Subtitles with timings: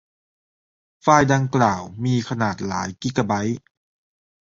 [1.01, 3.59] ไฟล์ดังกล่าวมีขนาดหลายกิกะไบต์